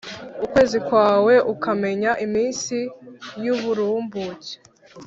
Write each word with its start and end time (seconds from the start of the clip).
ukwezi 0.45 0.77
kwawe 0.87 1.33
ukamenya 1.53 2.11
iminsi 2.25 2.77
y’uburumbuke: 3.43 4.53